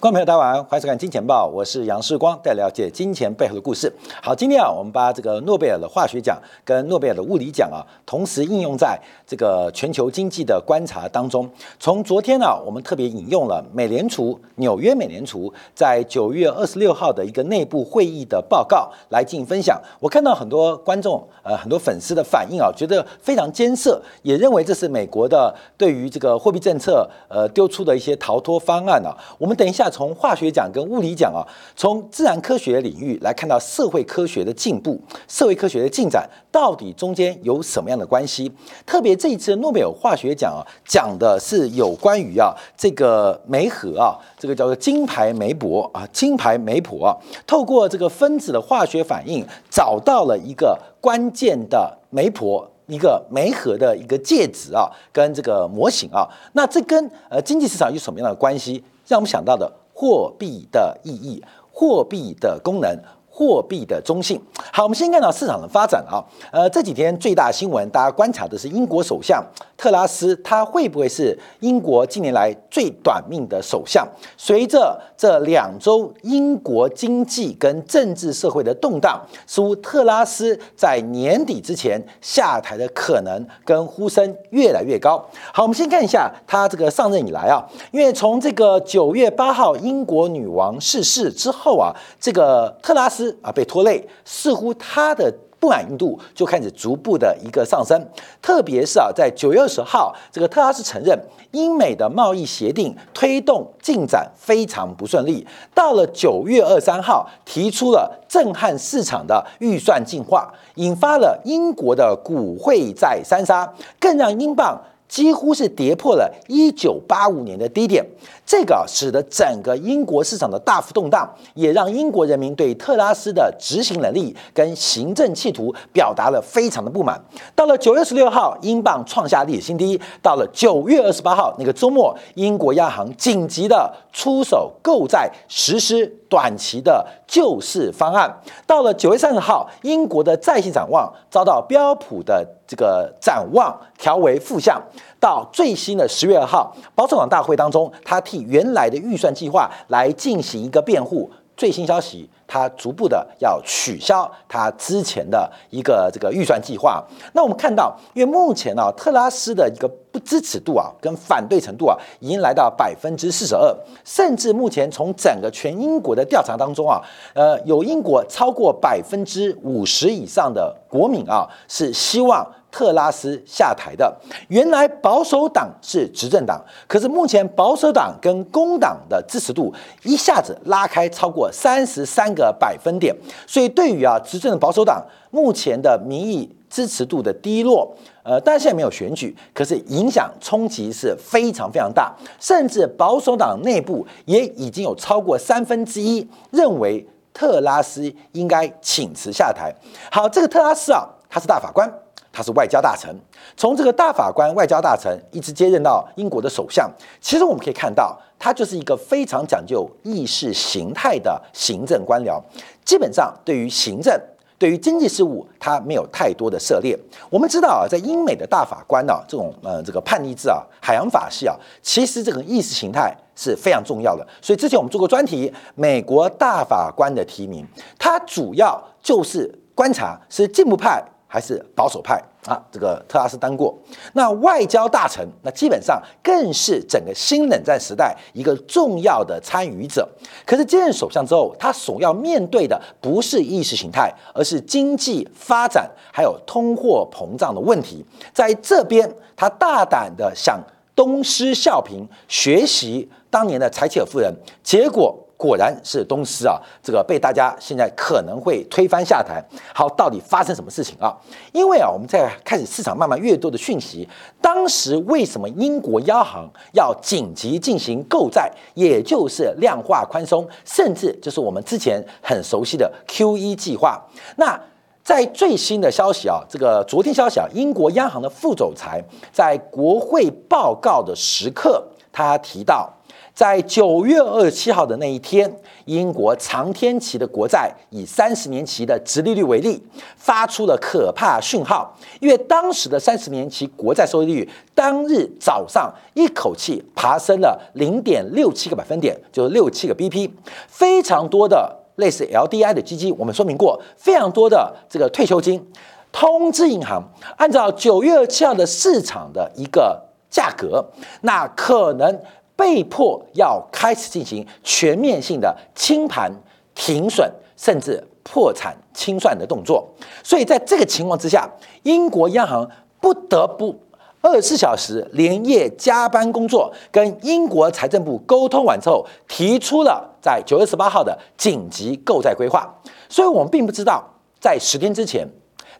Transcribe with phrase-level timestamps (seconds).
[0.00, 3.92] 观众朋友，大家晚安欢迎收看《金钱报》，我是杨世光，带了解金钱背后的故事。
[4.22, 11.50] 好，今天啊，我们把这个诺贝尔的化学奖跟诺贝尔的物理奖啊，同时应用在这个全球经济的观察当中。
[11.80, 19.82] 从昨天呢，我们特别引用了美联储纽约美联储在九月二十六号的一个内部会议的报告来进行分享。
[19.98, 29.10] 我看到很多观众呃，很多粉丝的反应啊，觉得非常艰涩，也认为这是美国的对于这个货币政策呃丢出的一些逃脱方案啊。
[29.38, 29.87] 我们等一下。
[29.90, 31.40] 从化学奖跟物理奖啊，
[31.76, 38.50] 从自然科学领域来看到社会科学的进步、社会科学的进展，到底中间有什么样的关系？
[38.84, 47.16] 特别这一次诺贝尔化学奖啊，讲的是有关于啊这个酶核啊，这个叫做金牌酶箔啊，金牌酶箔啊，
[47.46, 58.82] 透过这个分子的化学反应，找到了一个关键的酶箔，一个酶核的一个介质啊，跟这个模型啊，那这跟呃经济市场有什么样的关系？
[59.08, 62.96] 让我们想到的货币的意义、货币的功能。
[63.38, 64.40] 货币的中性。
[64.72, 66.18] 好，我们先看到市场的发展啊。
[66.50, 69.40] 呃，这几天最大新闻，大家观察的是英国首相
[69.76, 74.04] 特拉斯，他会不会是英国近年来最短命的首相？
[74.36, 85.24] 随着这两周英国经济跟政治社会的动荡，似乎特拉斯在年底之前下台的可能跟呼声越来越高。
[85.52, 93.27] 好，我们先看一下他这个上任以来啊，因为从这个九月八号英国女王逝世之后啊，这个特拉斯。
[93.42, 98.00] 啊，被拖累，似乎他的不满意度就开始逐步的一个上升。
[98.40, 101.18] 特别是啊，在九月二十号，这个特拉斯承认
[101.50, 105.46] 英美的贸易协定推动进展非常不顺利。
[105.74, 114.80] 到了九月二三号，提出了震撼市场的预算进化，引发了英国的股汇债三杀，更让英镑。
[115.08, 118.04] 几乎是跌破了1985年的低点，
[118.48, 127.20] 这个使得整个英国市场的大幅动荡，也让英国人民对特拉斯的执行能力跟行政企图表达了非常的不满。
[127.54, 138.34] 到了9月16号，英镑创下历史新低；到了9月28号那个周末，英国央行紧急的出手购债，实施短期的救市方案。
[138.66, 142.48] 到了9月30号，英国的在线展望遭到标普的。
[142.68, 144.78] 这个展望调为负向，
[145.18, 151.30] 到最新的十月二号保守党大会当中，他替原来的预算计划来进行一个辩护。
[151.56, 157.04] 最新消息，他逐步的要取消他之前的一个这个预算计划。
[157.32, 167.02] 那我们看到，因为目前呢，特拉斯的一个不支持度啊，跟反对程度啊，已经来到百分之四十二，甚至目前从整个全英国的调查当中啊，
[167.34, 172.48] 呃，有英国超过百分之五十以上的国民啊，是希望。
[172.78, 174.16] 特拉斯下台的，
[174.46, 179.74] 原来保守党是执政党，可是目前保守党跟工党的支持度
[180.04, 183.12] 一下子拉开超过三十三个百分点，
[183.48, 199.74] 所以对于啊执政的保守党目前的民意支持度的低落，呃，但现在没有选举，可是影响冲击是非常非常大，甚至保守党内部也已经有超过三分之一认为特拉斯应该请辞下台。
[200.12, 201.92] 好，这个特拉斯啊，他是大法官。
[202.38, 203.12] 他是外交大臣，
[203.56, 206.88] 从这个大法官、外交大臣一直接任到英国的首相。
[207.20, 212.40] 其实我们可以看到，他就是一个非常讲究意识形态的行政官僚。
[212.84, 214.16] 基本上，对于行政、
[214.56, 216.96] 对于经济事务，他没有太多的涉猎。
[217.28, 224.24] 我们知道啊，在英美的大法官呢，这种呃这个判例制啊、海洋法系啊，其实这个意识形态是非常重要的。
[224.40, 227.66] 所以之前我们做过专题，美国大法官的提名，
[227.98, 231.02] 它主要就是观察是进步派。
[231.28, 233.76] 还是保守派啊，这个特拉斯当过。
[234.14, 240.08] 那外交大臣，那基本上更是整个新冷战时代一个重要的参与者。
[240.46, 248.02] 可是接任首相之后，他所要面对的不是意识形态，而是经济发展还有通货膨胀的问题。
[248.32, 250.58] 在这边，他大胆的想
[250.96, 255.14] 东施效颦，学习当年的柴契尔夫人，结果。
[255.38, 259.40] 果然是东施啊，这个被大家现在可能会推翻下台。
[259.72, 261.16] 好，到底发生什么事情啊？
[261.52, 264.06] 因为啊，我们在开始市场慢慢越多的讯息，
[264.42, 274.04] 当时为什么英国央行要紧急进行购债，也就是量化宽松，甚至就是我们之前很熟悉的 QE 计划。
[274.38, 274.60] 那
[275.04, 279.00] 在最新的消息啊，这个昨天消息啊，英国央行的副总裁
[279.32, 282.92] 在国会报告的时刻，他提到。
[283.38, 285.48] 在九月二十七号的那一天，
[285.84, 289.80] 英国长天期的国债以三十年期的直利率为例，
[290.16, 291.96] 发出了可怕讯号。
[292.18, 300.28] 因为当时的三十年期国债收益率，当日早上一口气爬升了零点六七个百分点，就是六七个 BP，
[300.66, 305.64] 非常多的类似 LDI 的基金，我们说明过，非常多的这个退休金
[306.10, 307.00] 通知银行，
[307.36, 310.84] 按照九月二七号的市场的一个价格，
[311.20, 312.20] 那可能。
[312.58, 316.28] 被迫要开始进行全面性的清盘、
[316.74, 319.88] 停损，甚至破产清算的动作。
[320.24, 321.48] 所以在这个情况之下，
[321.84, 322.68] 英国央行
[323.00, 323.78] 不得不
[324.20, 332.74] 二十四小时连夜加班工作，跟英国财政部沟通完之后，提出了在九月十八号的紧急购债规划。
[333.08, 334.04] 所以我们并不知道，
[334.40, 335.24] 在十天之前，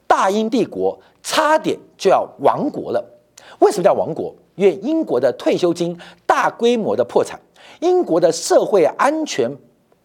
[0.07, 3.05] 大英帝国差点就要亡国了。
[3.59, 4.33] 为什么叫亡国？
[4.59, 5.97] 因为英国的退休金
[6.27, 7.41] 大规模的破产，
[7.79, 9.49] 英国的社会安全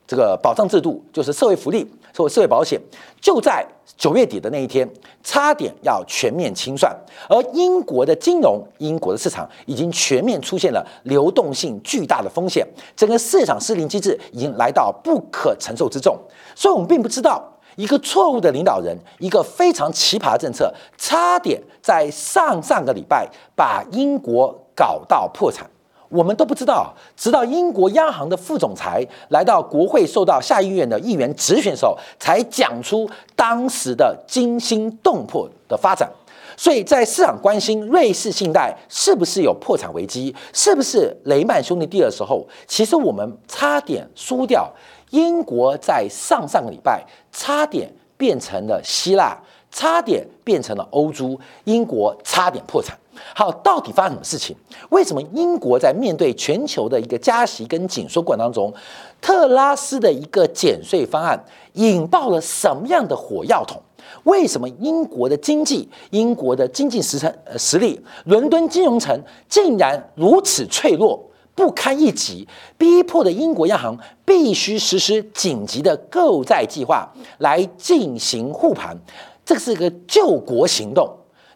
[0.05, 1.79] 这个保障制度，就是社会福利、
[2.15, 2.79] 社会社会保险，
[3.19, 3.65] 就在
[3.97, 4.87] 九月底的那一天，
[5.23, 6.95] 差点要全面清算。
[7.27, 16.15] 而英国的金融、英国的市场已经全面出现了流动性巨大的风险，整个市场失灵机制已经来到不可承受之重。
[16.55, 17.49] 所以，我们并不知道。
[17.75, 25.69] 一个错误的领导人，一个非常奇葩的政策，差点在上上个礼拜把英国搞到破产。
[26.09, 36.07] 我们都不知道，直到英国央行的副总裁来到国会，受到下议院的议员质询的时候，才讲出当时的惊心动魄的发展。
[36.55, 44.71] 所以在市场关心瑞士信贷是不是有破产危机，是不是雷曼兄弟第二时候，其实我们差点输掉。
[45.13, 47.87] 英国在上上个礼拜差点
[48.17, 49.37] 变成了希腊，
[49.71, 52.97] 差点变成了欧洲，英国差点破产。
[53.35, 54.55] 好，到底发生什么事情？
[54.89, 58.73] 为什么英国在面对全球的一个加息跟紧缩过程当中，
[59.21, 61.39] 特拉斯的一个减税方案
[61.73, 63.79] 引爆了什么样的火药桶？
[64.23, 69.15] 为什么英国的经济、英国的经济实成呃实力，伦敦金融城
[69.47, 71.23] 竟然如此脆弱？
[71.55, 72.47] 不堪一击，
[72.77, 77.07] 逼迫的英国央行必须实施紧急的购债计划
[77.37, 78.97] 来进行护盘，
[79.45, 81.07] 这是一个救国行动。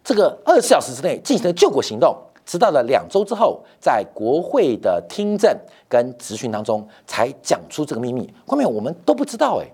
[0.04, 2.16] 这个二十四小时之内进行的救国行动，
[2.46, 5.54] 直到了两周之后，在国会的听证
[5.88, 8.32] 跟质询当中才讲出这个秘密。
[8.46, 9.66] 后面我们都不知道，哎，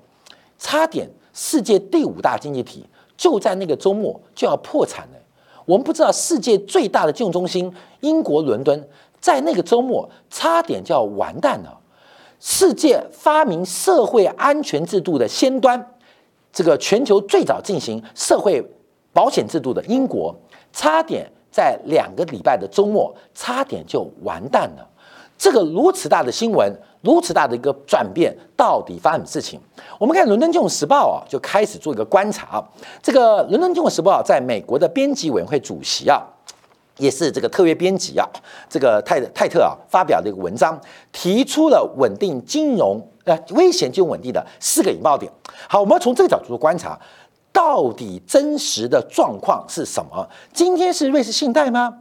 [0.58, 2.84] 差点世界第五大经济体
[3.16, 5.18] 就在那个周末就要破产了。
[5.66, 8.88] 我们不知道世界最大的金融中心英国伦敦。
[9.24, 11.80] 在那个周末，差点就要完蛋了。
[12.38, 15.82] 世界发明社会安全制度的先端，
[16.52, 18.62] 这个全球最早进行社会
[19.14, 20.34] 保险制度的英国，
[20.74, 24.86] 差点在两个礼拜的周末，差点就完蛋了。
[25.38, 26.70] 这个如此大的新闻，
[27.00, 29.58] 如此大的一个转变，到底发生什么事情？
[29.98, 32.62] 我们看《伦敦金融时报》啊，就开始做一个观察。
[33.02, 36.22] 这个《伦敦金融时报》在美国的编辑委员会主席啊。
[36.98, 38.24] 也是这个特约编辑啊，
[38.68, 40.80] 这个泰泰特啊发表的一个文章，
[41.10, 45.30] 提出了稳定金融呃危险金融稳定的四个引爆点。
[45.68, 46.96] 好，我们从这个角度观察，
[47.52, 50.28] 到底真实的状况是什么？
[50.52, 51.92] 今天是瑞士信贷吗？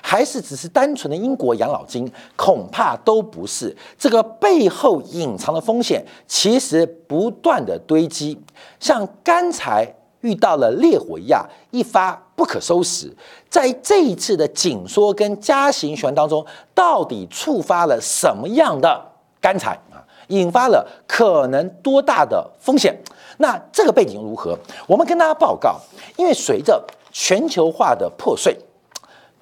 [0.00, 2.08] 还是只是单纯的英国养老金？
[2.36, 3.76] 恐怕都不是。
[3.98, 8.40] 这个背后隐藏的风险其实不断的堆积，
[8.78, 9.95] 像刚才。
[10.26, 13.14] 遇到了烈火一样，一发不可收拾。
[13.48, 16.44] 在这一次的紧缩跟加息循环当中，
[16.74, 19.00] 到底触发了什么样的
[19.40, 20.02] 干柴啊？
[20.28, 22.92] 引发了可能多大的风险？
[23.38, 24.58] 那这个背景如何？
[24.88, 25.78] 我们跟大家报告，
[26.16, 28.58] 因为随着全球化的破碎，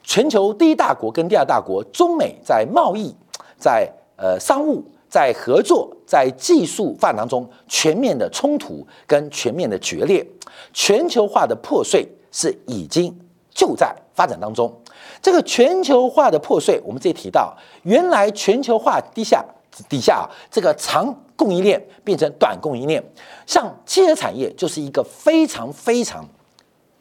[0.02, 3.16] 全球第一大国跟第二大国中美在贸易、
[3.58, 4.84] 在呃商务。
[5.14, 10.26] 在合作、在技术发展当中，全面的冲突跟全面的决裂，
[10.72, 13.16] 全球化的破碎是已经
[13.48, 14.76] 就在发展当中。
[15.22, 19.44] 这个全球化的破碎，我们这里提到，原来全球化底下
[19.88, 23.00] 底下这个长供应链变成短供应链，
[23.46, 26.26] 像汽车产业就是一个非常非常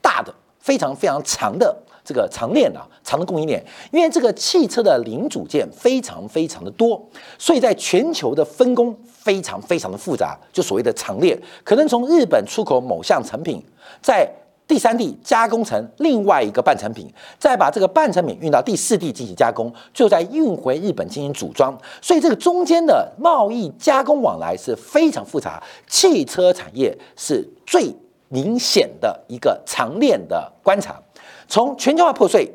[0.03, 1.75] 大的、非常非常长的。
[2.03, 7.01] 这个长链啊，长的供应链，因为这个汽车的零组件非常非常的多，
[7.38, 13.63] 所以在全球的分工非常非常的复杂，就所谓的长链，可能从日本出口某项成品，
[14.01, 14.29] 在
[14.65, 17.07] 第三地加工成另外一个半成品，
[17.38, 27.93] 再把这个半成品运到第四地进行加工，最后再运回日本进行组装，所以这个中间的贸易加工往来是非常复杂，汽车产业是最
[28.29, 31.00] 明显的一个长链的观察。
[31.53, 32.51] 从全球化破碎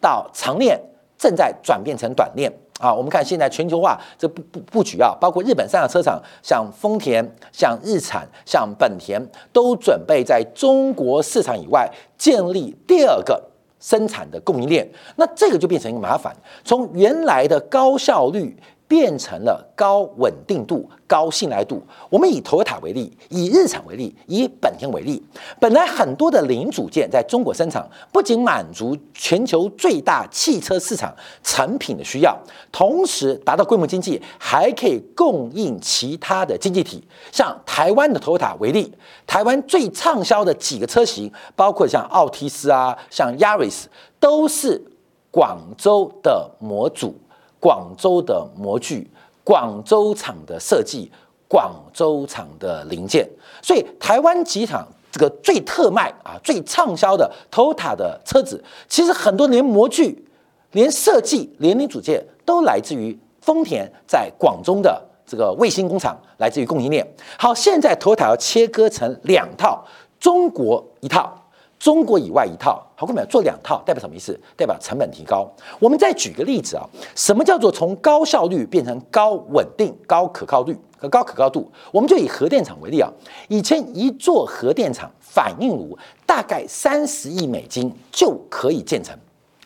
[0.00, 0.76] 到长链
[1.16, 13.40] 正在转变成短链啊，我们看现在全球化这布布布局啊，包括日本三大车厂，像丰田、像日产、像本田，都准备在中国市场以外建立第二个
[13.78, 14.84] 生产的供应链。
[15.14, 16.34] 那这个就变成一个麻烦，
[16.64, 18.56] 从原来的高效率。
[18.92, 21.82] 变成了高稳定度、高信赖度。
[22.10, 25.24] 我们以 Toyota 为例，以日产为例，以本田为例。
[25.58, 31.10] 本来很多的零组件在中国生产，不仅满足全球最大汽车市场
[31.42, 32.38] 产品的需要，
[32.70, 37.02] 同时达到规模经济，还可以供应其他的经济体。
[37.32, 38.92] 像台湾的 Toyota 为例，
[39.26, 43.84] 台湾最畅销的几个车型，包括像奥提斯啊，像 Yaris，
[44.20, 44.84] 都是
[45.30, 47.16] 广州的模组。
[47.62, 49.08] 广州的模具，
[49.44, 51.08] 广州厂的设计，
[51.46, 53.24] 广州厂的零件，
[53.62, 60.26] 所以台湾机场这个最特卖啊、最畅销的 Toyota 的车子，其实很多连模具、
[60.72, 67.06] 连设计、连零组件都来自于丰田在广州的这个卫星工厂，来自于供应链。
[67.38, 69.84] 好，现在 Toyota 要切割成两套，
[70.18, 71.38] 中国一套。
[71.82, 74.38] 中国以外一套，好，各位做两套代表什么意思？
[74.56, 75.50] 代表成本提高。
[75.80, 81.68] 我们再举个例子啊，什么叫做从高效率变成高稳定、高可靠率和高可靠度？
[81.90, 83.10] 我们就以核电厂为例啊，
[83.48, 89.18] 以前一座核电厂反应炉大概三十亿美金就可以建成，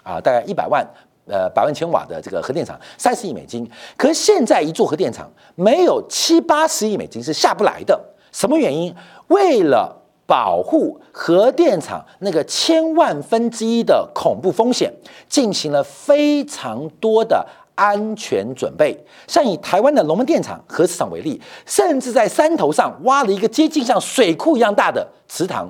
[0.03, 0.83] 啊，大概一百万
[1.27, 8.97] 呃百万千瓦的这个核电厂三十亿美金，可是现在一座核电厂没有七八十亿美金是下不来的，什么原因？
[9.29, 9.95] 为了
[10.27, 14.93] 保护核电厂那个千万分之一的恐怖风险，
[15.29, 18.99] 进行了非常多的安全准备。
[19.29, 25.69] 像以台湾的龙门电厂核市场为例，甚至在山头上挖了一个接近像水库一样大的池塘，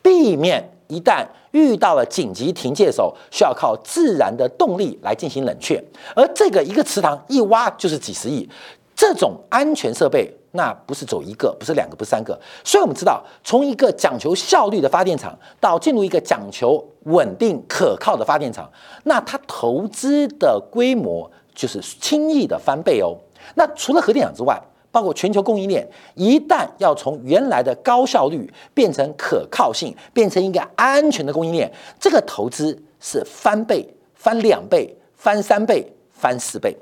[0.00, 5.82] 避免一旦遇到了紧急停借的时候，需要靠自然的动力来进行冷却。
[6.14, 8.48] 而这个一个池塘一挖就是几十亿，
[8.94, 10.32] 这种安全设备。
[10.58, 18.68] 那不是走一个，不是两个，不是三个，所以我们知道，从一个讲求效率的发电厂，到进入一个讲求稳定可靠的发电厂，
[19.04, 23.16] 那它投资的规模就是轻易的翻倍哦。
[23.54, 24.60] 那除了核电厂之外，
[24.90, 36.76] 包括全球供应链，一旦要从原来的高效率变成可靠性，变成一个安全的供应链，这个投资是翻倍、翻两倍、翻三倍、翻四倍。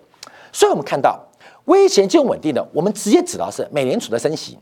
[0.50, 1.25] 所以我们看到。
[1.66, 4.58] 危险金融稳定的，我们直接指到是美联储的升息。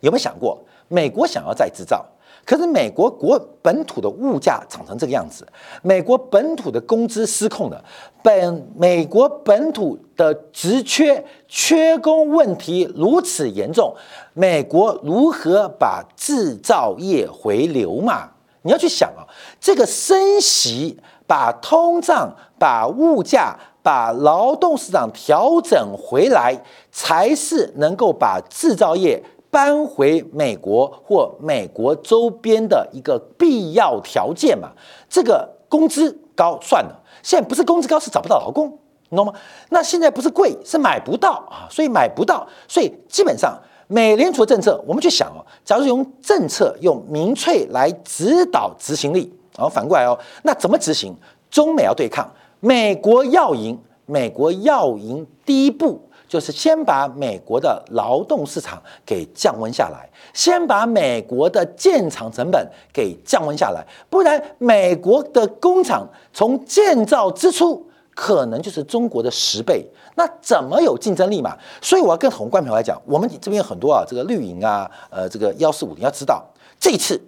[0.00, 0.58] 有没有想过，
[0.88, 2.04] 美国想要再制造，
[2.44, 5.46] 可是美国国本土的物价涨成这个样子，
[5.82, 7.84] 美国本土的工资失控了，
[8.20, 13.94] 本美国本土的职缺缺工问题如此严重，
[14.34, 18.28] 美国如何把制造业回流嘛？
[18.62, 19.22] 你要去想啊，
[19.60, 20.98] 这个升息
[21.28, 23.56] 把通胀把物价。
[23.82, 26.56] 把劳动市场调整回来，
[26.90, 29.20] 才是能够把制造业
[29.50, 34.70] 搬回美国或美国周边的一个必要条件嘛？
[35.08, 39.32] 这个工资高算了，现在不是工资高，是找不到劳工，你懂吗？
[39.70, 43.58] 那现在不是贵，是买不到啊，所以买不到，所以基本上
[43.88, 51.14] 美联储政策，我们去想哦，假如用政策用民粹来指导执行力，然后反过来哦，那怎么执行？
[51.50, 52.26] 中美要对抗。
[52.64, 53.76] 美国要赢，
[54.06, 71.58] 美国要赢，第一步就是先把美国的劳动市场给降温下来，先把美国的建厂成本给降温下来，不然美国的工厂从建造之初可能就是中国的十倍，那怎么有竞争力嘛？
[71.80, 76.46] 所以我要跟宏观朋友来讲，我们这边有很多啊，这个绿营啊，呃，这个幺四五零要知道，
[76.78, 77.20] 这次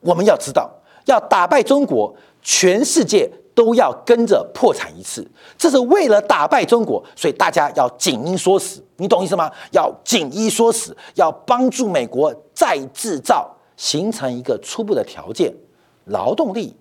[0.00, 0.70] 我们要知道，
[1.04, 3.30] 要打败中国，全世界。
[3.54, 5.26] 都要跟着破产一次，
[5.58, 9.50] 这是为了打败中国，所以大家要紧衣缩食，你懂意思吗？
[9.72, 15.52] 要紧衣缩食，要帮助美国再制造，形成一个初步的条件，
[16.06, 16.74] 劳动力、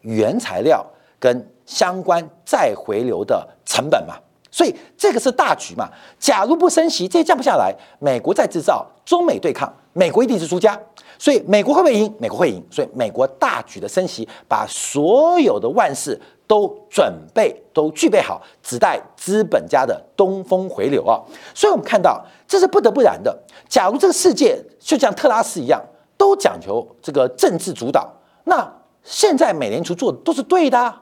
[0.00, 0.84] 原材料
[1.18, 4.14] 跟相关再回流的成本嘛。
[4.50, 5.90] 所以这个是大局嘛。
[6.18, 10.78] 假如不升息，这降不下来，美国再制造，中美对抗，美国一定是输家。
[11.18, 12.14] 所以美国会不会赢？
[12.18, 12.62] 美国会赢。
[12.70, 21.22] 所以美国大举的升息，把所有的万事都准备都具备好，只待资本家的东风回流啊！
[21.54, 23.34] 所以我们看到这是不得不然的。
[23.68, 25.80] 假如这个世界就像特拉斯一样，
[26.18, 28.12] 都讲求这个政治主导，
[28.44, 28.70] 那
[29.04, 30.94] 现在美联储做的都是对的，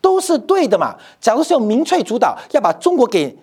[0.00, 0.96] 都是对的嘛。
[1.20, 3.36] 假如是用民粹主导，要把中国给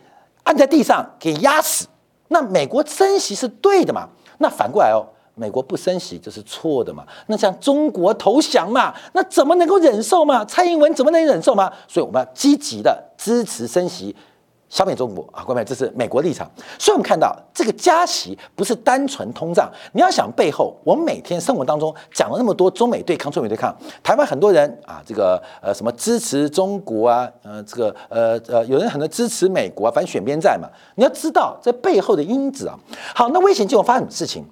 [0.44, 1.86] 按在地上给压死，
[2.30, 4.08] 那美国升息是对的嘛？
[4.44, 5.02] 那反过来哦。
[5.36, 7.04] 美国不升息就是错的嘛？
[7.26, 8.94] 那像中国投降嘛？
[9.14, 10.46] 那怎么能够忍受嘛？
[10.46, 11.74] 蔡英文怎么能忍受嘛？
[11.88, 14.16] 所以我们要积极的支持升息，
[14.74, 16.50] 消灭中国啊，各位，这是美国立场。
[16.80, 30.68] 所以我们看到这个加息不是单纯通胀，你要想背后，我们每天生活当中讲了那么多中美对抗、中美对抗，台湾很多人啊，这个呃什么支持中国啊，呃这个呃呃有人很多支持美国啊，反正选边站嘛。
[30.96, 32.76] 你要知道这背后的因子啊。
[33.14, 34.44] 好，那危险金融发生什么事情？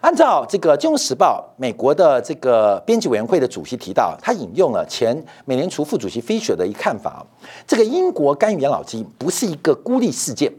[0.00, 5.14] 按照这个《金融时报》美国的这个编辑委员会的主席提到，他引用了前
[5.44, 7.24] 美联储副主席 Fisher 的一看法
[7.66, 10.50] 这个英国干预养老金不是一个孤立事件，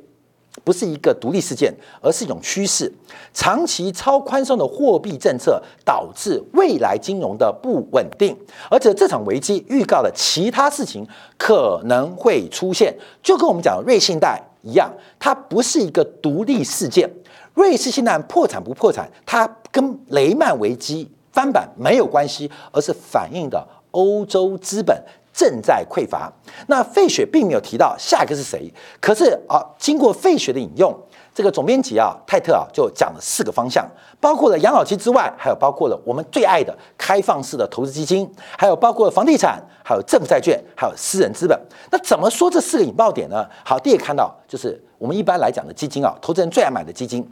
[0.63, 2.93] 不是一个独立事件，而是一种趋势。
[3.33, 8.37] 长期超宽松的货币政策导致未来金融的不稳定，
[8.69, 11.03] 而且这场危机预告了其他事情
[11.39, 17.09] 可能会出现，就跟我们讲瑞信贷一样，它不是一个独立事件。
[17.53, 25.03] 瑞士信贷破产不破产，它跟雷曼危机翻版没有关系，而是反映的欧洲资本
[25.33, 26.31] 正在匮乏。
[26.67, 30.97] 那费雪并没有提到下一个是谁，可是啊，经过费雪的引用，
[31.33, 41.57] 这个总编辑啊泰特啊就讲了四个方向，包括了养老金之外，还有包括了我们最爱的开放式的投资基金，还有包括了房地产，还有政府债券，还有私人资本。
[41.89, 43.47] 那怎么说这四个引爆点呢？
[43.63, 47.25] 好，第一个看到就是我们一般来讲的基金啊，投资人最爱买的基金。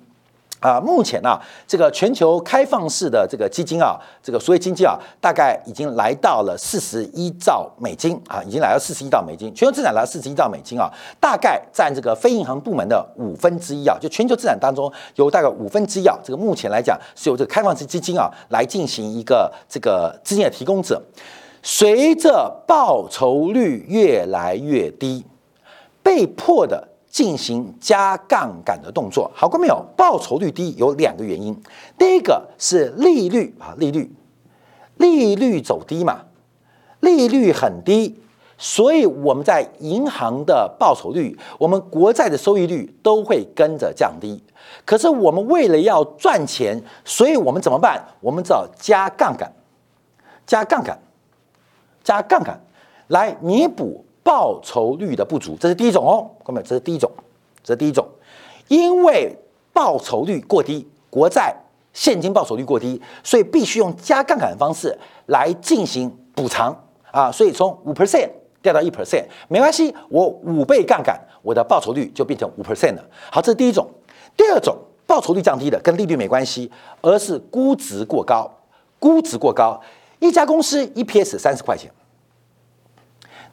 [0.60, 21.02] 啊，目前呢，这个全球开放式的这个基金啊，这个所谓经济啊，大概已经来到了四十一兆美金啊，已经来到四十一兆美金，全球资产来到四十一兆美金啊，大概占这个非银行部门的五分之一啊，就全球资产当中有大概五分之一啊，这个目前来讲是由这个开放式基金啊来进行一个这个资金的提供者，
[21.64, 25.26] 随着报酬率越来越低，
[26.04, 26.90] 被迫的。
[27.10, 29.84] 进行加杠杆的动作，好过没有？
[29.98, 31.60] 报酬率低有两个原因，
[31.98, 34.12] 第一个是利率啊，利率，
[34.98, 36.22] 利率走低嘛，
[37.00, 38.22] 利率很低，
[38.60, 44.44] 所以我们在银行的报酬率，我们国债的收益率都会跟着降低。
[44.86, 48.06] 可是我们为了要赚钱，所以我们怎么办？
[48.22, 49.52] 我们只好加杠杆，
[50.46, 51.00] 加杠杆，
[52.04, 52.62] 加杠杆
[53.08, 54.06] 来弥补。
[54.30, 57.10] 报酬率的不足，这是第一种哦，各位，这是第一种，
[57.64, 58.08] 这是第一种，
[58.68, 59.36] 因为
[59.74, 61.52] 报酬率过低，国债
[61.94, 66.80] 现金报酬率过低，所以必须用加杠杆的方式来进行补偿
[67.12, 68.30] 啊，所以从五 percent
[68.62, 73.04] 掉到一 percent 没关系，我五倍杠杆，我的报酬率就变成五 percent 了。
[73.32, 73.90] 好，这是第一种。
[74.38, 78.48] 第二种，报酬率降低的跟利率没关系，而是估值过高，
[79.00, 79.82] 估值过高，
[80.20, 81.92] 一家公司 EPS 三十块钱。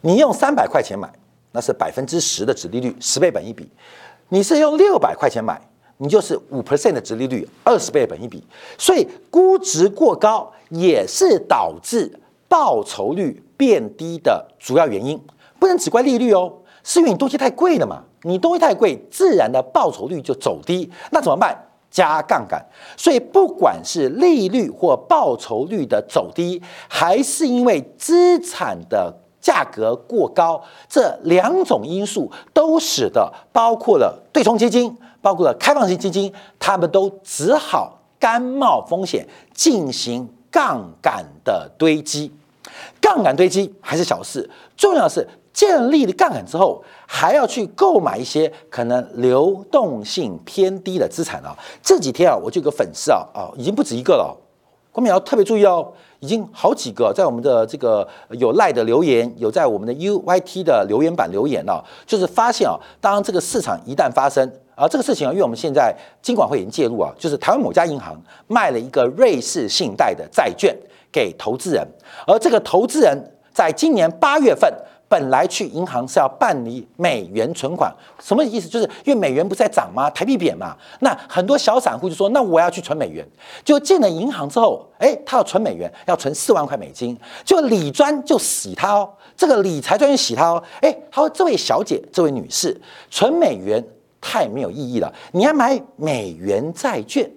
[0.01, 1.11] 你用三百块钱买，
[1.51, 3.65] 那是百分之十的值利率，十倍本一比；
[4.29, 5.59] 你是用六百块钱买，
[5.97, 8.43] 你就是五 percent 的值利率，二十倍本一比。
[8.77, 15.19] 所以估值过高也是导致报酬率变低的主要原因。
[15.59, 18.03] 不能只怪利率哦，是因为你东西太贵了嘛。
[18.23, 20.91] 你东西太贵，自然的报酬率就走低。
[21.11, 21.57] 那怎么办？
[21.89, 22.63] 加杠杆。
[22.95, 29.15] 所以不管是利率或报酬率的走低，还是因为资产的。
[29.39, 42.31] 价格过高，这两种因素都使得包括了对冲基金，包括了开放型基金，他们都只好甘冒风险进行杠杆的堆积。
[42.99, 51.55] 杠杆堆积还是小事，重要的是建立了杠杆之后，还要去购买一些可能流动性偏低的资产啊。
[51.81, 54.35] 这几天啊，我就有个粉丝啊啊，已经不止一个了，
[54.97, 55.93] 我们也要特别注意哦。
[56.19, 70.75] 已经好几个在我们的这个有赖的留言，有在我们的 U Y T 的留言板留言了，就是发现啊，当这个市场一旦发生啊，这个事情啊，因为我们现在金管会已经介入啊，就是台湾某家银行卖了一个瑞士信贷的债券
[71.11, 71.87] 给投资人，
[72.25, 73.15] 而这个投资人
[73.53, 74.73] 在今年八月份。
[75.09, 78.67] 本来去银行是要办理美元存款，什么意思？
[78.67, 80.09] 就是因为美元不是在涨吗？
[80.09, 80.75] 台币贬嘛。
[80.99, 83.25] 那很多小散户就说：“那我要去存美元。”
[83.63, 87.17] 就进了银行之后，哎，他要存美元，要存四万块美金。
[87.45, 90.61] 就理专就洗他哦，这个理财专员洗他哦。
[90.81, 93.81] 哎，他说：“这位小姐，这位女士，存美元
[94.19, 97.31] 太没有意义了，你要买美元债券。”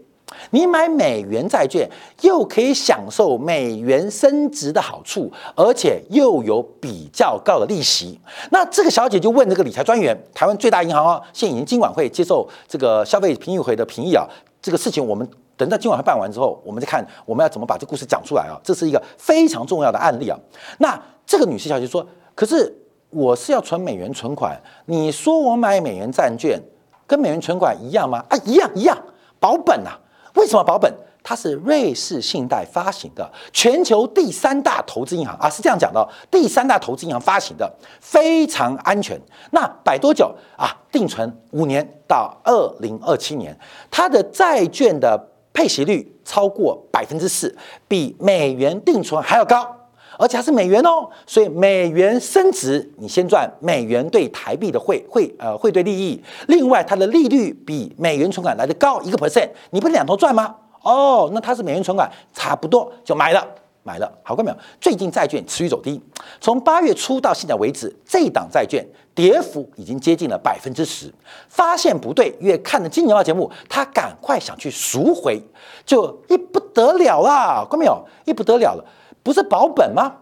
[0.50, 1.88] 你买美元债券，
[2.22, 8.18] 又可以享受美元升值的好处，而且又有比较高的利息。
[8.50, 14.26] 那这个小姐就问这个理财专员，台湾最大银行哦，现已经金管会接受这个消费评议会的评议啊。
[14.62, 18.58] 这个事情我们等到今晚会办完之后，我们再看我们要怎么把这故事讲出来啊。
[18.62, 20.38] 这是一个非常重要的案例啊。
[20.78, 22.72] 那这个女士小姐说：“可是
[23.10, 26.60] 我是要存美元存款，你说我买美元债券
[27.06, 28.24] 跟美元存款一样吗？
[28.28, 28.96] 啊，一样一样，
[29.38, 29.98] 保本啊。”
[30.34, 30.92] 为什么保本？
[31.22, 39.20] 它是瑞士信贷发行的，全球第三大投资银行啊，是这样讲的，第三大投资银行发行的，非常安全。
[39.50, 40.74] 那摆多久啊？
[40.90, 43.54] 定存五年到二零二七年，
[43.90, 47.54] 它的债券的配息率超过百分之四，
[47.86, 49.76] 比美元定存还要高。
[50.20, 56.22] 而且还是美元哦，所以美元升值，你先赚美元对台币的汇汇呃汇兑利益。
[56.48, 60.54] 另外，它的利率比美元存款来的高一个 percent，你不是两头赚吗？
[60.82, 63.42] 哦，那它是美元存款，差不多就买了
[63.82, 64.12] 买了。
[64.22, 64.56] 好看没有？
[64.78, 65.98] 最近债券持续走低，
[66.38, 71.10] 从八月初到现在为止，这档债券跌幅已经接近了百分之十。
[71.48, 75.40] 发现不对，越看了金牛报节目，他赶快想去赎回，
[75.86, 77.66] 就一不得了啦！
[77.70, 78.04] 看没有？
[78.26, 78.84] 一不得了了。
[79.22, 80.12] 不是保本吗？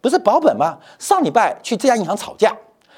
[0.00, 0.78] 不是保本吗？
[0.98, 2.54] 上礼拜去这家银行吵架，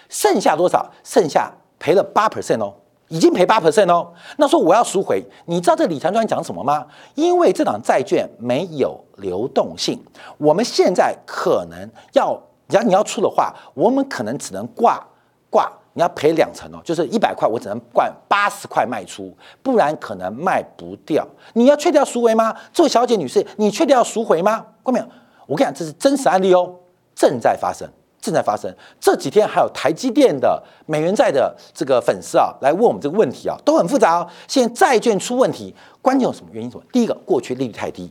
[0.08, 0.84] 剩下多少？
[1.04, 2.74] 剩下赔了八 percent 哦，
[3.06, 4.12] 已经赔八 percent 哦。
[4.38, 6.84] 那说我要赎回，你知道这理财专讲什么吗？
[7.14, 10.02] 因为这档债券没有流动性，
[10.36, 12.36] 我们现在可能要，
[12.68, 15.00] 假如你要出的话，我们可能只能挂
[15.48, 21.24] 挂，你要赔两成哦，就是一百块，我只能挂八十块卖出，不然可能卖不掉。
[21.52, 22.52] 你要确定要赎回吗？
[22.72, 24.66] 这位小姐女士，你确定要赎回吗？
[24.82, 25.06] 过没有？
[25.46, 26.74] 我跟你讲，这是真实案例哦，
[27.14, 27.88] 正在发生，
[28.20, 28.74] 正在发生。
[29.00, 34.28] 这几天还有台积电的美元债的这个粉丝啊，来问我们这个问题啊，都很复杂哦。
[34.48, 36.70] 现在债券出问题，关键有什么原因？
[36.70, 36.82] 什么？
[36.92, 38.10] 第一个，过去利率太低；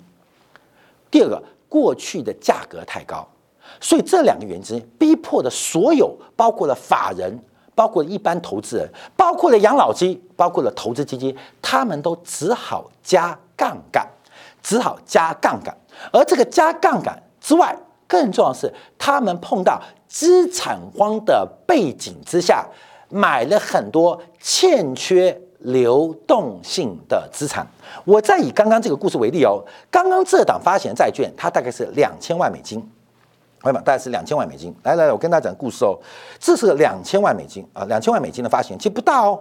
[1.11, 3.27] 第二个，过去的价格太高。
[3.81, 7.37] 所以这两个原因逼迫的所有，包括了法人，
[7.73, 14.07] 包括一般投资人，包括了养老金，包括了投资基金，他们都只好加杠杆，
[14.63, 15.75] 只好加杠杆。
[16.13, 17.21] 而这个加杠杆。
[17.45, 17.77] 之外，
[18.07, 22.65] 更重要的是，他们碰到资产荒的背景之下，
[23.07, 27.63] 买了很多欠缺流动性的资产。
[28.03, 32.79] 我再以刚刚这个故事为例哦，刚刚这档发行债券，它大概是两千万美金，
[33.59, 34.75] 朋友们，大概是两千万美金。
[34.81, 35.95] 来来来，我跟大家讲故事哦，
[36.39, 39.39] 这是个两千万美金啊，两千万美金的发行其实不大哦，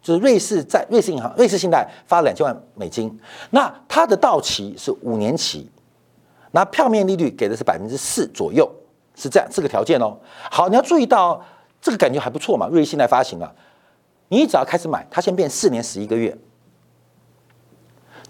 [0.00, 5.70] 就是瑞士在瑞士银行、瑞士信贷发两千万美金，那它的到期是五年期。
[6.54, 8.64] 那票面利率给的是百分之四左右，
[9.16, 10.16] 是这样这个条件哦。
[10.52, 11.44] 好，你要注意到
[11.82, 12.68] 这个感觉还不错嘛。
[12.68, 13.52] 瑞信在发行了，
[14.28, 16.38] 你只要开始买，它先变四年十一个月，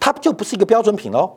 [0.01, 1.37] 它就不是一个标准品喽，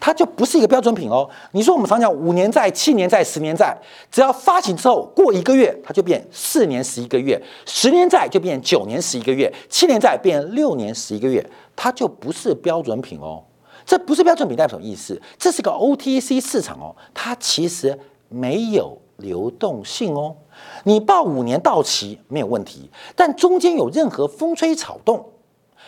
[0.00, 1.30] 它就不是一个标准品哦。
[1.52, 3.78] 你说我们常讲五年债、七年债、十年债，
[4.10, 13.44] 只要发行之后过一个月，它就变四年十一个月；十年债就变九年十一个月；七年债变六年十一个月，它就不是标准品哦。
[13.86, 15.18] 这不是标准比代表什么意思？
[15.38, 20.34] 这是个 OTC 市场哦，它其实没有流动性哦。
[20.82, 25.24] 你报五年到期没有问题，但中间有任何风吹草动，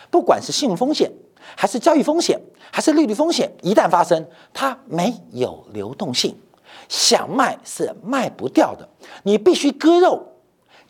[0.09, 1.11] 不管是信用风险，
[1.57, 2.39] 还是交易风险，
[2.71, 6.33] 还是利率风险，一旦发生，它没有流动性，
[6.87, 8.87] 想卖是卖不掉的，
[9.23, 10.25] 你必须割肉。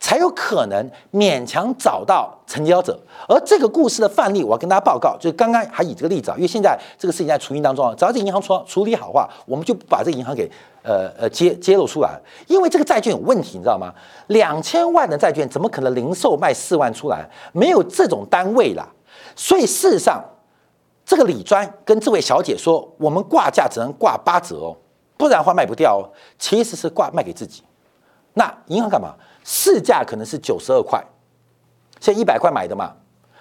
[0.00, 10.50] 才有可能勉强找到成交者，而这个故事的范例，我要跟大家报告，就是刚刚还以这个例子啊，因为现在这个事情在处理当中啊，只要这银行处处理好话，我们就把这个银行给
[10.82, 13.92] 呃呃揭揭露出来，因为这个债券有问题，你知道吗？
[14.28, 17.28] 两千万的债券怎么可能零售卖四万出来？
[17.52, 18.88] 没有这种单位啦，
[19.36, 20.24] 所以事实上，
[21.04, 24.76] 这个李专跟这位小姐说，我们挂价只能挂八折哦，
[25.18, 26.08] 不然的话卖不掉哦，
[26.38, 27.62] 其实是挂卖给自己，
[28.34, 29.14] 那银行干嘛？
[29.44, 31.02] 市价可能是九十二块，
[31.98, 32.92] 现在一百块买的嘛，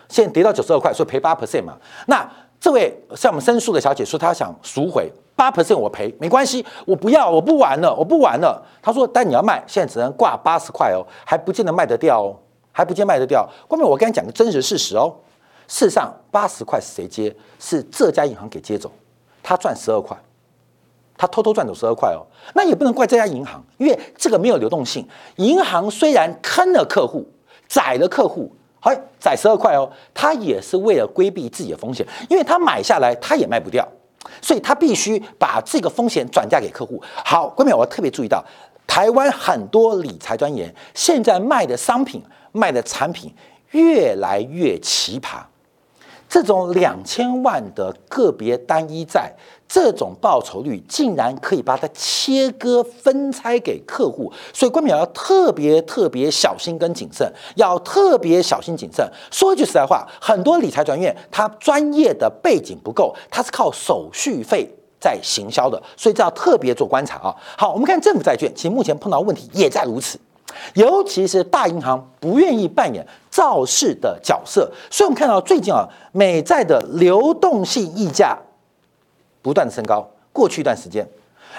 [0.07, 1.77] 现在跌到九十二块，所以赔八 percent 嘛。
[2.07, 2.27] 那
[2.59, 8.65] 这位向我们申诉的小姐说，她想赎回八 percent，我赔没关系，我不要，我不玩了，我不玩了。
[8.81, 12.35] 她说，但你要卖，现在只能挂八十块哦，还不见得卖得掉哦，
[12.71, 13.47] 还不见卖得掉。
[13.67, 15.13] 后面我跟你讲个真实事实哦，
[15.67, 17.35] 事实上八十块是谁接？
[17.59, 18.91] 是这家银行给接走，
[19.43, 20.17] 他赚十二块。
[21.19, 25.05] 他偷偷赚走十二块哦，那也不能怪这家银行，因为这个没有流动性。
[25.35, 27.27] 银行虽然坑了客户，
[27.67, 33.85] 宰了客户，好宰十二块哦，他也是为了规避自己的风险，因为他买下来他也卖不掉，
[34.41, 37.03] 所以他必须把这个风险转嫁给客户。
[37.25, 38.41] 好，关键我要特别注意到，
[38.87, 43.29] 台湾很多理财专员现在卖的商品、卖的产品
[43.71, 45.41] 越来越奇葩，
[46.29, 49.33] 这种两千万的个别单一债。
[49.69, 59.07] 这种报酬率竟然可以把它切割分拆给客户，所以关淼要特别特别小心跟谨慎，要特别小心谨慎。
[59.29, 64.67] 说句实在话，很多理财专业他专业的背景不够，他是靠手续费
[64.99, 67.35] 在行销的，所以这要特别做观察啊。
[67.55, 70.19] 好，我们看政府债券，其实目前碰到问题也在如此，
[70.73, 78.35] 尤其是大银行不愿意扮演造势的角色，所以我们看到最近啊，美债的流动性溢价。
[79.41, 80.07] 不断的升高。
[80.31, 81.07] 过去一段时间，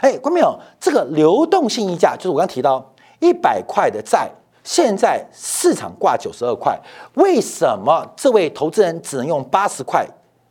[0.01, 4.31] 哎，观众朋友，这个流动性溢价就是我刚提到一百块的债，
[4.63, 6.79] 现在市场挂九十二块，
[7.15, 10.07] 为什么这位投资人只能用八十块？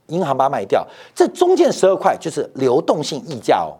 [0.07, 3.77] 银行把它卖掉，这中间十二块就是流动性溢价哦，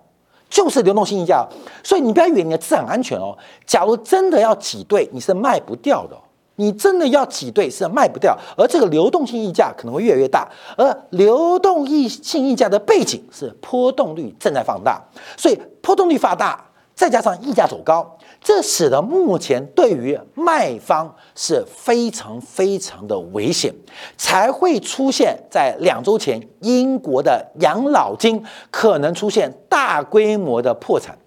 [0.47, 1.43] 就是流动性溢价。
[1.83, 3.35] 所以你不要以为你的资产安全哦。
[3.65, 6.15] 假如真的要挤兑，你是卖不掉的。
[6.59, 10.45] 你真的要挤兑是卖不掉，而这个流动性溢价可能会越来越大。
[10.75, 15.01] 而流动性溢价的背景是波动率正在放大，
[15.37, 18.17] 所以波动率放大，再加上溢价走高。
[18.41, 23.73] 这使得目前对于卖方是非常非常的危险，
[24.17, 31.17] 才会出现在两周前英国的养老金可能出现大规模的破产，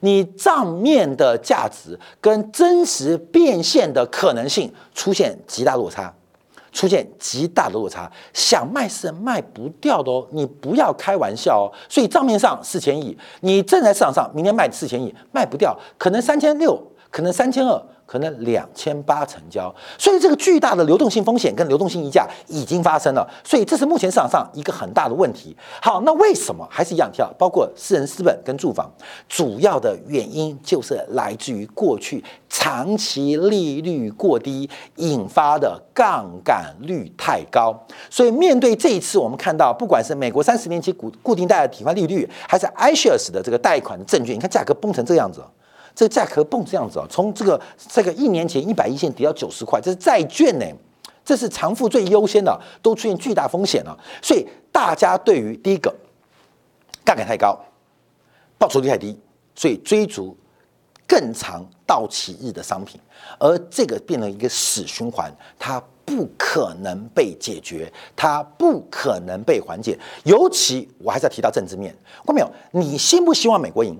[0.00, 6.12] 你账面的价值跟真实变现的可能性出现极大落差。
[6.72, 11.66] 出现极大的落差，想卖是卖不掉的哦，你不要开玩笑哦。
[11.88, 17.82] 所以账面上四千亿，你正在市场上明天卖四千亿，卖不掉，可能三千六，可能三千二。
[18.10, 25.56] 可能两千八成交，所以这个巨大的流动性风险跟流动性溢价已经发生了，所以这是目前市场上一个很大的问题。
[25.80, 27.32] 好，那为什么还是一样跳？
[27.38, 28.92] 包括私人资本跟住房，
[29.28, 37.72] 主要的原因就是来自于过去长期利率过低引发的杠杆率太高。
[38.10, 45.40] 所以面对这一次，我们看到不管是美国三十年期固固定贷的提款利率，还是 iShares 的这个贷款的证券，你看价格崩成这样子。
[45.94, 50.66] 这个价格蹦这样子啊，从这个这个一年前一百一线跌到九十块，这是债券呢，
[51.24, 53.98] 这是偿付最优先的，都出现巨大风险了。
[54.22, 55.94] 所以大家对于第一个
[57.04, 57.58] 杠杆太高，
[58.56, 59.18] 报酬率太低，
[59.54, 60.36] 所以追逐
[61.06, 63.00] 更长到期日的商品，
[63.38, 69.98] 而这个变成一个死循环，它不可能被解决，它不可能被缓解。
[70.24, 72.50] 尤其我还是要提到政治面，看到没有？
[72.70, 73.98] 你希不希望美国赢？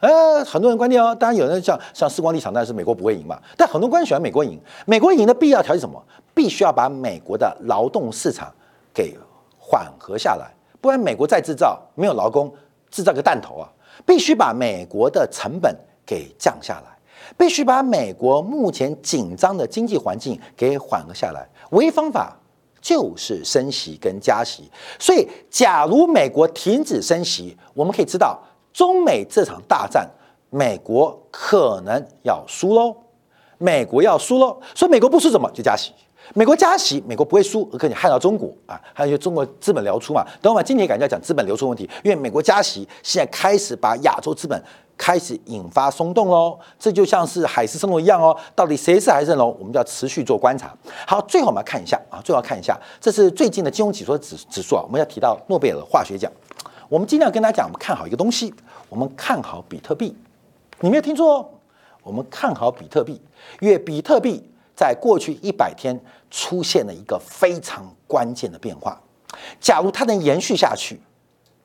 [0.00, 3.38] 呃，很多人观点哦，当然有人像像时光立场，但是美国不会赢嘛。
[3.56, 6.02] 但很多观众喜欢美国赢，美国赢的必要条件什么？
[6.34, 8.50] 必须要把美国的劳动市场
[8.94, 9.14] 给
[9.58, 12.50] 缓和下来，不然美国再制造没有劳工，
[12.90, 13.68] 制造个弹头啊！
[14.06, 16.96] 必须把美国的成本给降下来，
[17.36, 21.46] 必须把美国目前紧张的经济环境给缓和下来。
[21.72, 22.34] 唯一方法
[22.80, 24.70] 就是升息跟加息。
[24.98, 28.40] 所以，假如美国停止升息，我们可以知道。
[28.72, 30.08] 中美这场大战，
[30.50, 32.96] 美国可能要输喽，
[33.58, 35.92] 美国要输喽，所以美国不输怎么就加息？
[36.34, 40.24] 美国加息，美国不会输，而可能害到中国啊，还有中国资本流出嘛。
[40.40, 44.62] 等会儿今天感觉要讲资本流出问题，因为美国加息，现在开始把亚洲资本
[44.96, 48.36] 开始引发松动喽，这就像是海市蜃楼一样哦。
[48.54, 49.56] 到底谁是海市蜃楼？
[49.58, 50.72] 我们就要持续做观察。
[51.04, 56.30] 好，最后我们要看一下啊，最后看一下，这是最近的金融指数指指数啊，我们要提到诺贝尔化学奖。
[56.90, 58.52] 我们尽量跟大家讲，我们看好一个东西，
[58.88, 60.12] 我们看好比特币。
[60.80, 61.48] 你没有听错哦，
[62.02, 63.22] 我们看好比特币，
[63.60, 64.42] 因为比特币
[64.74, 65.96] 在过去一百天
[66.32, 69.00] 出现了一个非常关键的变化。
[69.60, 71.00] 假如它能延续下去，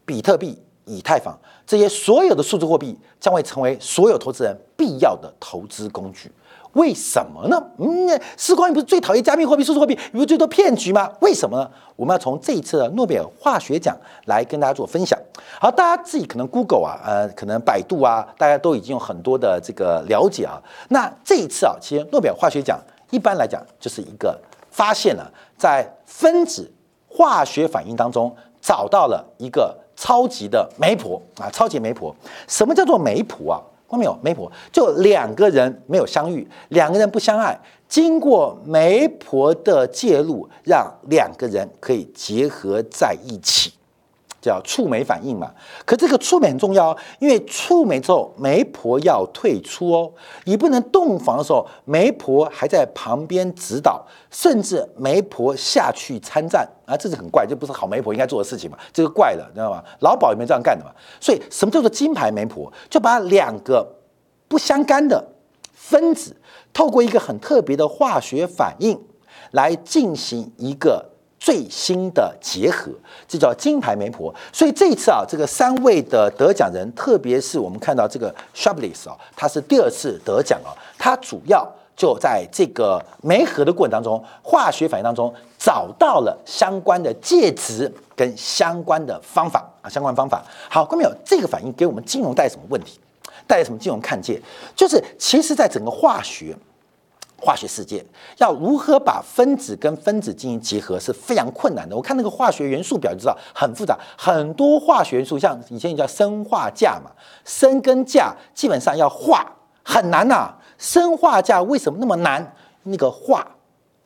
[0.06, 6.32] 比特币、以太坊这些所有的数字货币将会成为所有投资人必要的投资工具。
[6.74, 7.58] 为什么呢？
[7.78, 11.10] 嗯，时光，你不是最讨厌加密货币、数字货币，不是最多骗局吗？
[11.22, 11.72] 为什么呢？
[11.96, 13.96] 我们要从这一次的诺贝尔化学奖
[14.26, 15.18] 来跟大家做分享。
[15.58, 20.62] 好，大家自己可能 Google 啊，呃，可能百度啊，大家都已经有很多的这个了解啊。
[20.90, 22.78] 那这一次啊，其实诺贝尔化学奖
[23.10, 24.38] 一般来讲就是一个
[24.70, 26.70] 发现了在分子
[27.08, 32.16] 化学反应当中找到了一个超级的媒婆啊，超级媒婆。
[32.48, 33.62] 什么叫做媒婆啊？
[33.88, 34.18] 看没有？
[34.22, 43.72] 媒婆就两个人没有相遇，两个人不相爱，经过媒婆的介入，让两个人可以结合在一起。
[44.46, 45.52] 叫触媒反应嘛，
[45.86, 50.12] 可这个触媒很重要哦，因为触媒之后，媒婆要退出哦，
[50.44, 59.84] 你不能洞房的时候，媒婆还在旁边指导，甚至媒婆下去参战啊，这是很怪，这不是好媒婆应该做的事情嘛，这个怪了，你知道吗？
[60.02, 62.72] 老鸨也没这样干的嘛，所以什么叫做金牌媒婆？
[62.90, 63.88] 就把两个
[64.48, 65.28] 不相干的
[65.74, 66.36] 分子，
[66.72, 69.02] 透过一个很特别的化学反应
[69.52, 71.14] 来进行一个。
[71.40, 72.92] 最新的结合，
[73.28, 74.34] 这叫金牌媒婆。
[74.52, 80.74] 所以这一次啊，这个三位的得奖人，特别是我们看到这个 s h a b l i s 啊，他是第二次得奖啊。
[80.98, 90.44] 他主要就在这个媒合的过程当中，化学反应当中找到了相关的介质跟相关的方法啊，相关方法。
[90.70, 93.00] 好，观众朋友，这个反应给我们金融带什么问题？
[93.48, 94.42] 带来什么金融看见？
[94.76, 96.56] 就是其实在整个化学。
[97.46, 98.04] 化学世界，
[98.40, 101.96] 要如何把分子跟分子进行结合是非常困难的。
[101.96, 107.12] 我看那个化学元素表就知道很复杂，很多化学元素，像以前也叫生化价嘛，
[107.44, 109.46] 生跟价基本上要化
[109.84, 110.56] 很难呐。
[110.80, 112.56] 生化价为什么那么难？
[112.88, 113.46] 那个化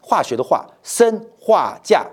[0.01, 2.05] 化学的化，生化价，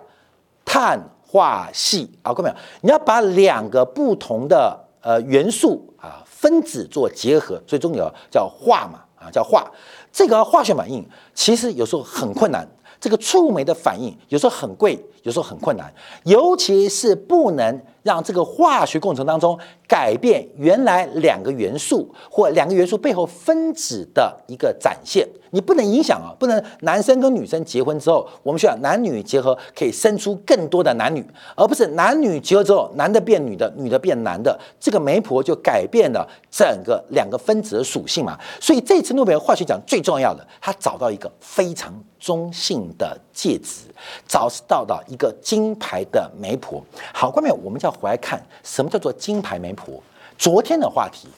[0.65, 9.69] 碳化系啊，各位朋友，你要把两个不同的呃元素啊分子做结合，最重要叫化嘛啊叫化。
[10.12, 12.67] 这个化学反应其实有时候很困难，
[13.01, 19.59] 这个触媒的反应有时候很贵，有时候很困难，尤其是不能让这个化学过程当中
[19.89, 25.29] 改变原来两个元素或两个元素背后分子的一个展现。
[25.51, 31.25] 你不能影响啊，不能男生跟女生结婚之后，我们需要男女结合可以生出更多的男女，
[31.57, 38.39] 而不是男女结合之后，男的变女的，女的变男的，这个媒婆就改变了整个两个分子的属性嘛。
[38.61, 43.83] 所以这次诺贝尔化学奖最重要的，他找到一个非常中性的介质，
[44.27, 46.83] 找到了一个金牌的媒婆。
[47.12, 50.03] 好，关面我们就要回来看什么叫做金牌媒婆。
[50.38, 51.29] 昨天的话题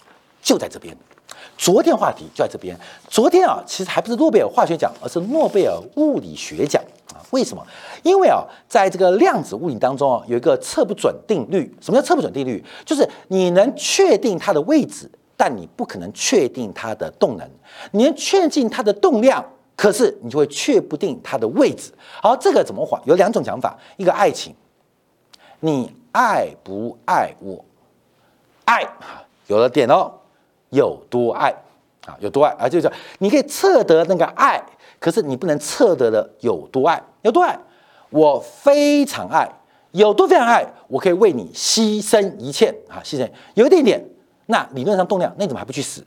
[0.40, 0.96] 就在这边。
[1.56, 2.78] 昨天话题就在这边。
[3.08, 6.80] 昨天啊，其实还不是诺贝尔化学奖，而是诺贝尔物理学奖
[7.12, 7.18] 啊。
[7.30, 7.66] 为什么？
[8.04, 11.74] 因为啊，在这个量子物理当中啊，有一个测不准定律。
[11.80, 12.64] 什么叫测不准定律？
[12.84, 17.48] 就是你能确定它的位置，但你不可能确定它的动能。
[17.90, 19.44] 你能确定它的动量，
[19.78, 21.92] 可是你就会确不定它的位置。
[22.20, 23.00] 好，这个怎么画？
[23.04, 23.78] 有两种讲法。
[23.96, 24.52] 一个爱情，
[25.60, 27.64] 你爱不爱我？
[28.64, 28.84] 爱，
[29.46, 30.12] 有了点哦。
[30.70, 31.54] 有多爱
[32.06, 32.18] 啊？
[32.18, 32.68] 有多爱啊？
[32.68, 34.60] 就是你可以测得那个爱，
[34.98, 37.00] 可是你不能测得的有多爱。
[37.22, 37.56] 有多爱？
[38.10, 39.48] 我非常爱，
[39.92, 40.66] 有多非常爱？
[40.88, 42.98] 我可以为你牺牲一切啊！
[43.04, 44.04] 牺牲有一点点，
[44.46, 46.04] 那理论上动量，那你怎么还不去死？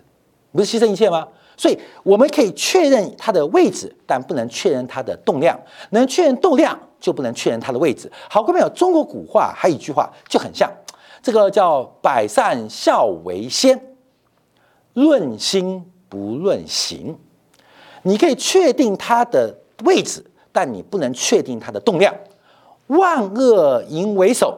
[0.52, 1.26] 不是牺牲一切吗？
[1.62, 5.56] 所以我们可以确认它的位置，但不能确认它的动量。
[5.92, 8.12] 能确认动量，就不能确认它的位置。
[8.28, 10.68] 好，各位朋友，中国古话还有一句话就很像，
[11.22, 13.80] 这个叫“百善孝为先”。
[14.96, 17.16] 论心不论行，
[18.02, 22.12] 你可以确定它的位置，但你不能确定它的动量。
[22.88, 24.58] 万恶淫为首，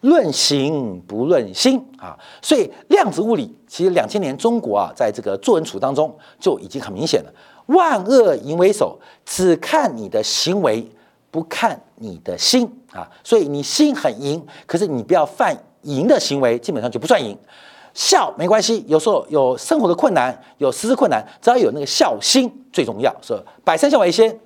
[0.00, 2.18] 论行不论心啊！
[2.40, 7.32] 所以量子物理其实两千年中国啊，在这个作文处当中就已经很明显了。
[7.66, 10.90] 万恶淫为首，只看你的行为，
[11.30, 13.08] 不看你的心啊！
[13.22, 17.36] 所以你心很淫，可是你不要犯淫的行为，基本上就不算淫。
[17.92, 23.14] 孝没关系，有时候有生活的困难，有实质困难，只要有那个孝心最重要。
[23.20, 24.38] 是百善孝为先，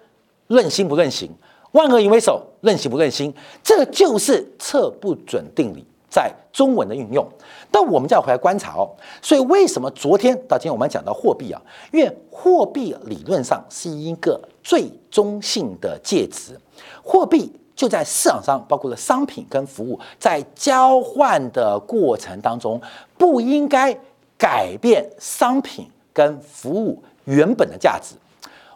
[0.49, 1.31] 论心不论行，
[1.75, 3.33] 万恶淫为首，论行不任心，
[3.63, 7.27] 这就是测不准定理在中文的运用。
[7.71, 8.89] 但我们就要回来观察哦。
[9.21, 11.61] 所以为什么昨天到今天我们讲到货币啊？
[11.93, 16.59] 因为货币理论上是一个最中性的介质，
[17.03, 17.53] 货币。
[17.77, 22.81] 就在市场上，包括了商品跟服务，在交换的过程当中，
[23.19, 23.93] 不应该
[24.39, 28.15] 改变商品跟服务原本的价值。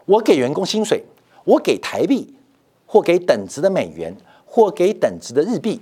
[0.05, 1.05] 我给员工薪水，
[1.45, 2.35] 我给台币，
[2.89, 4.13] 或给等值的美元，
[4.45, 5.81] 或给等值的日币，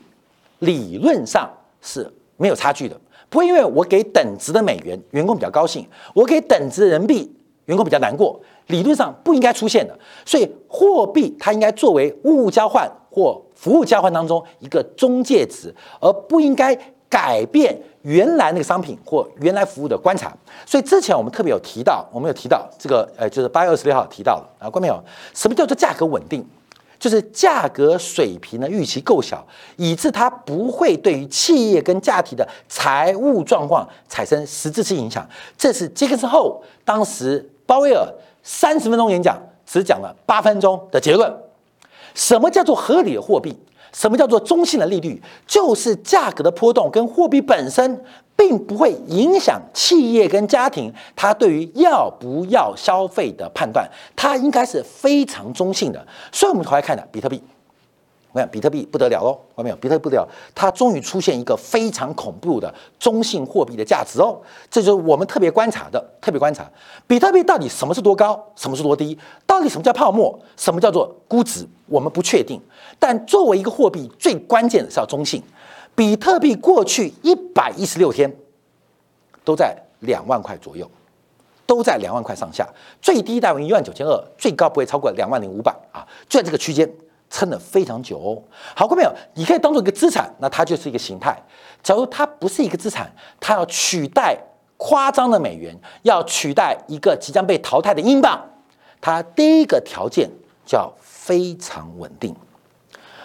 [0.59, 1.49] 理论上
[1.81, 3.01] 是没有差距的。
[3.31, 5.83] 不会因为我给等值的美元，员工比较高兴；
[6.15, 8.39] 我给等值的人民币，员工比较难过。
[8.67, 9.99] 理论上不应该出现的。
[10.27, 12.91] 所以货币它应该作为物物交换。
[13.09, 20.37] 或服务交换当中一个中介值，而不应该改变原来那个商品或原来服务的观察。
[20.67, 25.03] 所以之前我们特别有提到，我们有提到这个，呃，就是八月二十六号提到了啊，关没有？
[25.33, 26.47] 什么叫做价格稳定？
[26.99, 35.29] 就是价格水平的预期够小，以致它不会对于企业跟家庭的财务状况产生实质性影响。
[35.59, 38.07] 这是杰克斯后当时鲍威尔
[38.43, 41.33] 三十分钟演讲只讲了八分钟的结论。
[42.15, 43.55] 什么叫做合理的货币？
[43.93, 45.23] 什么叫做中性的利率？
[45.47, 48.05] 就是价格的波动跟货币本身
[48.37, 56.07] 并不会影响企业跟家庭它对于要不要消费的判断，它应该是非常中性的。
[56.31, 57.43] 所以，我们回来看的比特币。
[58.33, 59.77] 我看比特币不得了喽，看到没有？
[59.77, 64.39] 比特币不得了，它终于出现一个非常恐怖的中性货币的价值哦，
[64.71, 66.71] 这就是我们特别观察的，特别观察
[67.07, 72.61] 比特币到底什么是多高，什么是多低，到底什么叫泡沫，什么叫做估值，我们不确定。
[72.99, 75.43] 但作为一个货币，最关键的是要中性。
[75.97, 78.33] 比特币过去一百一十六天
[79.45, 80.89] 都在两万块左右，
[81.67, 82.69] 都在两万块上下，
[83.03, 86.89] 最低大约一万九千二，最高不会超过两万零五百啊，就在这个区间。
[87.29, 88.41] 撑了非常久哦，
[88.77, 89.13] 好，过没有？
[89.35, 91.37] 你可以当做一个资产，那它就是一个形态。
[91.83, 94.39] 假如它不是一个资产，它要取代
[94.77, 98.41] 夸张的美元，要取代一个即将被淘汰的英镑，
[99.01, 100.31] 它第一个条件
[100.65, 102.33] 叫非常稳定。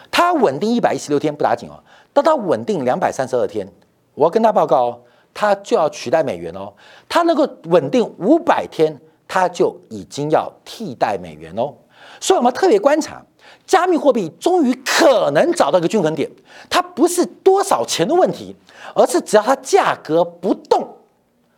[0.09, 1.79] 它稳定一百一十六天不打紧哦，
[2.13, 3.67] 当它稳定两百三十二天，
[4.13, 5.01] 我要跟他报告哦，
[5.33, 6.73] 它就要取代美元哦。
[7.07, 11.73] 它能够稳定五百天，它就已经要替代美元哦。
[12.19, 13.21] 所以我们特别观察，
[13.65, 16.29] 加密货币终于可能找到一个均衡点，
[16.69, 18.55] 它不是多少钱的问题，
[18.93, 20.97] 而是只要它价格不动。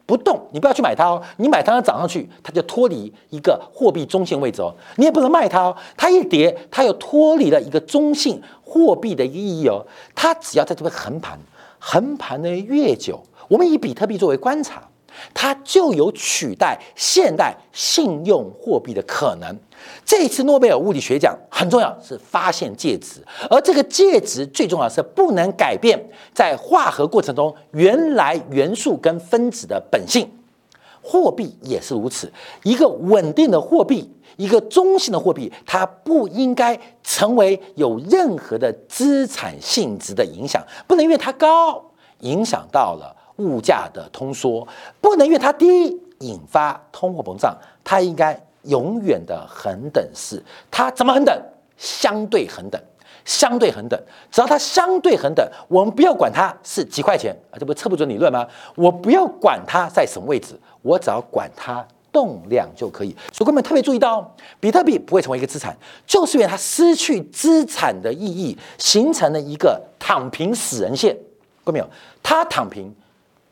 [0.06, 1.22] 不动，你不要去买它哦。
[1.38, 4.76] 你买它，它涨上去，它就脱离一个货币中性位置哦。
[4.98, 5.76] 你也不能卖它哦。
[5.96, 9.86] 它一跌，它又脱离了一个中性货币的意义哦。
[10.14, 11.40] 它只要在这边横盘，
[11.80, 14.84] 横盘的越久，我们以比特币作为观察。
[15.34, 19.56] 它就有取代现代信用货币的可能。
[20.06, 26.00] 这次诺贝尔物理学奖很重要，是发现介质，而这个介质最重要是不能改变
[26.34, 30.30] 在化合过程中原来元素跟分子的本性。
[31.02, 32.32] 货币也是如此，
[32.64, 41.84] 一个稳定的货币，一个中性的货币，它不应该成为有任何的资产性质的影响，不能因为它高
[42.20, 43.14] 影响到了。
[43.38, 44.68] 物价的通缩
[45.02, 50.42] 不能因为它低引发通货膨胀，它应该永远的恒等式。
[50.72, 51.44] 它怎么恒等？
[51.76, 52.82] 相对恒等，
[53.26, 54.00] 相对恒等。
[54.32, 58.48] 只要它相对恒等，我们不要管它是几块钱啊，这不测不准理论吗？
[58.76, 63.14] 我不要管它在什么位置，我只要管它动量就可以。
[63.34, 65.76] 所以，各位特别注意到，比特币不会成为一个资产，
[66.06, 68.14] 就是因为它失去资产的。
[68.14, 71.14] 意义，形成了一个躺平死人线。
[71.66, 71.90] 各位没有？
[72.22, 72.94] 它躺平。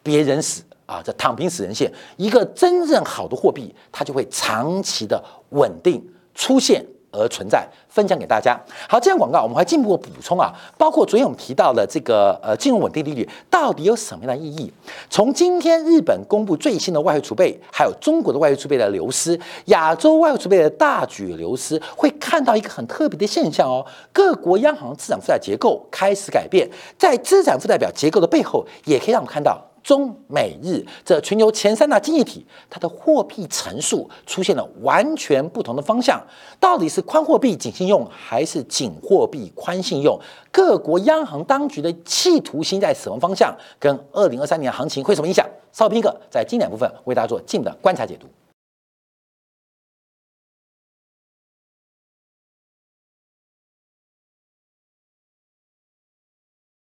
[0.04, 6.04] 别人死啊，这躺平死人线，一个真正好的货币，它就会长期的稳定
[6.36, 7.68] 出现而存在。
[7.88, 8.58] 分享给大家。
[8.88, 14.72] 好，这样广告我们还进一步补充啊，包括昨天我们提到的这个呃金融稳定利率到底有什么样的意义？
[15.10, 29.71] 从今天日本公布最新的外汇储备，还有中国的外汇储备的流失，亚洲外汇储备的大举流失，会看到一个很特别的现象哦，各国央行资产负债结构开始改变，在资产负债表结构的背后，也可以让我们看到。
[29.84, 36.22] 中美日这全球前三大经济体，它的货币乘数出现了完全不同的方向，
[36.60, 40.20] 到底是宽货币紧信用，还是紧货币宽信用？
[40.52, 43.56] 各国央行当局的企图心在什么方向？
[43.80, 45.48] 跟二零二三年行情会什么影响？
[45.72, 48.28] 稍后片刻，在经典部分为大家做进一步的观察解读。